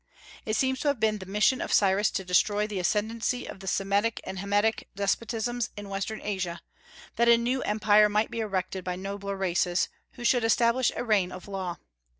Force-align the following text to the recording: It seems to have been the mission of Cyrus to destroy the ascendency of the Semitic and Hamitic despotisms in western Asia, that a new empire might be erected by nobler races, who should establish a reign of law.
It 0.47 0.55
seems 0.55 0.79
to 0.79 0.87
have 0.87 0.99
been 0.99 1.19
the 1.19 1.27
mission 1.27 1.61
of 1.61 1.71
Cyrus 1.71 2.09
to 2.09 2.25
destroy 2.25 2.65
the 2.65 2.79
ascendency 2.79 3.45
of 3.45 3.59
the 3.59 3.67
Semitic 3.67 4.19
and 4.23 4.39
Hamitic 4.39 4.87
despotisms 4.95 5.69
in 5.77 5.89
western 5.89 6.19
Asia, 6.23 6.59
that 7.17 7.29
a 7.29 7.37
new 7.37 7.61
empire 7.61 8.09
might 8.09 8.31
be 8.31 8.39
erected 8.39 8.83
by 8.83 8.95
nobler 8.95 9.37
races, 9.37 9.89
who 10.13 10.23
should 10.25 10.43
establish 10.43 10.91
a 10.95 11.03
reign 11.03 11.31
of 11.31 11.47
law. 11.47 11.77